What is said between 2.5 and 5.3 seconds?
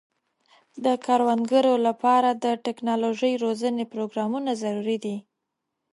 ټکنالوژۍ روزنې پروګرامونه ضروري دي.